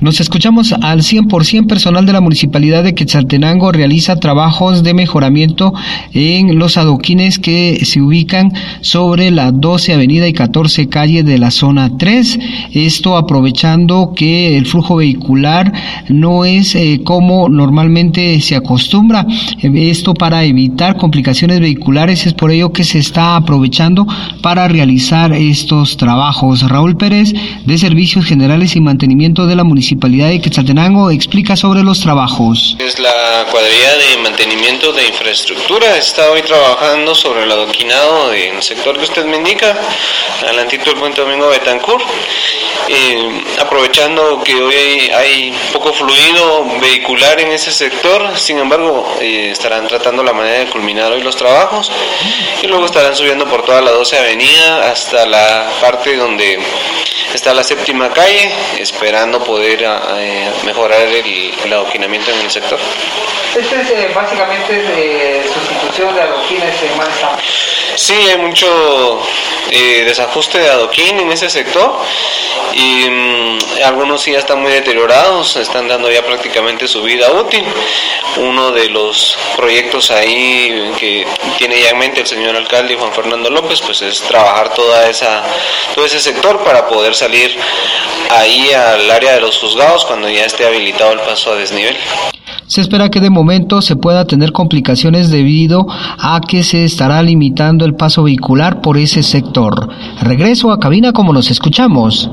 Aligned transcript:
Nos 0.00 0.18
escuchamos 0.18 0.72
al 0.72 1.02
100% 1.02 1.66
personal 1.66 2.06
de 2.06 2.14
la 2.14 2.22
Municipalidad 2.22 2.82
de 2.82 2.94
Quetzaltenango 2.94 3.70
realiza 3.70 4.16
trabajos 4.16 4.82
de 4.82 4.94
mejoramiento 4.94 5.74
en 6.14 6.58
los 6.58 6.78
adoquines 6.78 7.38
que 7.38 7.84
se 7.84 8.00
ubican 8.00 8.50
sobre 8.80 9.30
la 9.30 9.52
12 9.52 9.92
Avenida 9.92 10.26
y 10.26 10.32
14 10.32 10.88
Calle 10.88 11.22
de 11.22 11.36
la 11.36 11.50
zona 11.50 11.98
3. 11.98 12.38
Esto 12.72 13.18
aprovechando 13.18 14.14
que 14.16 14.56
el 14.56 14.64
flujo 14.64 14.96
vehicular 14.96 15.70
no 16.08 16.46
es 16.46 16.74
eh, 16.76 17.02
como 17.04 17.50
normalmente 17.50 18.40
se 18.40 18.56
acostumbra. 18.56 19.26
Esto 19.60 20.14
para 20.14 20.44
evitar 20.44 20.96
complicaciones 20.96 21.60
vehiculares 21.60 22.26
es 22.26 22.32
por 22.32 22.50
ello 22.50 22.72
que 22.72 22.84
se 22.84 22.98
está 22.98 23.36
aprovechando 23.36 24.06
para 24.40 24.66
realizar 24.66 25.34
estos 25.34 25.98
trabajos. 25.98 26.66
Raúl 26.66 26.96
Pérez 26.96 27.34
de 27.66 27.76
Servicios 27.76 28.24
Generales 28.24 28.76
y 28.76 28.80
Mantenimiento 28.80 29.46
de 29.46 29.56
la 29.56 29.64
Municipalidad 29.64 29.89
Municipalidad 29.90 30.28
de 30.28 30.40
Quetzaltenango 30.40 31.10
explica 31.10 31.56
sobre 31.56 31.82
los 31.82 31.98
trabajos. 31.98 32.76
Es 32.78 33.00
la 33.00 33.44
cuadrilla 33.50 33.96
de 33.96 34.22
mantenimiento 34.22 34.92
de 34.92 35.08
infraestructura. 35.08 35.96
Está 35.96 36.30
hoy 36.30 36.42
trabajando 36.42 37.12
sobre 37.12 37.42
el 37.42 37.50
adoquinado 37.50 38.32
en 38.32 38.54
el 38.54 38.62
sector 38.62 38.96
que 38.96 39.02
usted 39.02 39.24
me 39.24 39.38
indica, 39.38 39.76
adelantito 40.44 40.84
del 40.84 40.94
puente 40.94 41.22
Domingo 41.22 41.48
Betancourt. 41.48 42.04
Eh, 42.88 43.42
aprovechando 43.60 44.40
que 44.44 44.54
hoy 44.54 45.10
hay, 45.10 45.52
poco 45.72 45.92
fluido 45.92 46.66
vehicular 46.80 47.40
en 47.40 47.50
ese 47.50 47.72
sector, 47.72 48.38
sin 48.38 48.58
embargo, 48.58 49.04
eh, 49.20 49.50
estarán 49.50 49.88
tratando 49.88 50.22
la 50.22 50.32
manera 50.32 50.60
de 50.60 50.66
culminar 50.66 51.10
hoy 51.10 51.22
los 51.22 51.34
trabajos 51.34 51.90
y 52.62 52.68
luego 52.68 52.86
estarán 52.86 53.16
subiendo 53.16 53.44
por 53.46 53.64
toda 53.64 53.80
la 53.80 53.90
12 53.90 54.18
Avenida 54.18 54.88
hasta 54.88 55.26
la 55.26 55.68
parte 55.80 56.16
donde 56.16 56.60
está 57.36 57.54
la 57.54 57.62
séptima 57.62 58.10
calle, 58.10 58.50
esperando 58.78 59.42
poder 59.42 59.82
eh, 59.82 60.50
mejorar 60.64 61.00
el, 61.00 61.54
el, 61.64 61.72
adoquinamiento 61.72 62.30
en 62.30 62.40
el 62.40 62.50
sector. 62.50 62.78
Este 63.56 63.80
es 63.80 63.90
eh, 63.90 64.10
básicamente 64.14 65.42
sustitución 65.52 66.14
de 66.14 66.22
adoquines 66.22 66.82
en 66.82 66.96
mal 66.96 67.08
Sí, 68.00 68.14
hay 68.14 68.38
mucho 68.38 69.20
eh, 69.70 70.04
desajuste 70.06 70.58
de 70.58 70.70
adoquín 70.70 71.20
en 71.20 71.30
ese 71.32 71.50
sector 71.50 71.98
y 72.72 73.10
mm, 73.10 73.58
algunos 73.84 74.22
sí 74.22 74.32
ya 74.32 74.38
están 74.38 74.62
muy 74.62 74.72
deteriorados, 74.72 75.56
están 75.56 75.86
dando 75.86 76.10
ya 76.10 76.24
prácticamente 76.24 76.88
su 76.88 77.02
vida 77.02 77.30
útil. 77.30 77.62
Uno 78.38 78.72
de 78.72 78.88
los 78.88 79.36
proyectos 79.54 80.10
ahí 80.12 80.94
que 80.98 81.26
tiene 81.58 81.78
ya 81.78 81.90
en 81.90 81.98
mente 81.98 82.22
el 82.22 82.26
señor 82.26 82.56
alcalde 82.56 82.96
Juan 82.96 83.12
Fernando 83.12 83.50
López, 83.50 83.82
pues 83.82 84.00
es 84.00 84.22
trabajar 84.22 84.72
toda 84.72 85.10
esa, 85.10 85.42
todo 85.94 86.06
ese 86.06 86.20
sector 86.20 86.64
para 86.64 86.88
poder 86.88 87.14
salir 87.14 87.54
ahí 88.30 88.72
al 88.72 89.10
área 89.10 89.34
de 89.34 89.42
los 89.42 89.58
juzgados 89.58 90.06
cuando 90.06 90.26
ya 90.30 90.46
esté 90.46 90.66
habilitado 90.66 91.12
el 91.12 91.20
paso 91.20 91.52
a 91.52 91.56
desnivel. 91.56 91.98
Se 92.70 92.80
espera 92.80 93.10
que 93.10 93.20
de 93.20 93.30
momento 93.30 93.82
se 93.82 93.96
pueda 93.96 94.26
tener 94.26 94.52
complicaciones 94.52 95.28
debido 95.28 95.88
a 95.90 96.40
que 96.40 96.62
se 96.62 96.84
estará 96.84 97.20
limitando 97.20 97.84
el 97.84 97.96
paso 97.96 98.22
vehicular 98.22 98.80
por 98.80 98.96
ese 98.96 99.24
sector. 99.24 99.88
Regreso 100.20 100.70
a 100.70 100.78
cabina 100.78 101.12
como 101.12 101.32
nos 101.32 101.50
escuchamos. 101.50 102.30